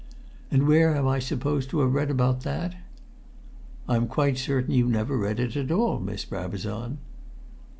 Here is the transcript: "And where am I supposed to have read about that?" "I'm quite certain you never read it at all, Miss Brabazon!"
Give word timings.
"And 0.49 0.67
where 0.67 0.95
am 0.95 1.07
I 1.07 1.19
supposed 1.19 1.69
to 1.69 1.81
have 1.81 1.93
read 1.93 2.09
about 2.09 2.41
that?" 2.41 2.73
"I'm 3.87 4.07
quite 4.07 4.39
certain 4.39 4.73
you 4.73 4.89
never 4.89 5.15
read 5.15 5.39
it 5.39 5.55
at 5.55 5.71
all, 5.71 5.99
Miss 5.99 6.25
Brabazon!" 6.25 6.97